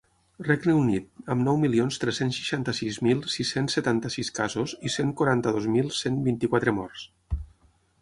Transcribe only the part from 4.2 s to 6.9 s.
casos i cent quaranta-dos mil cent vint-i-quatre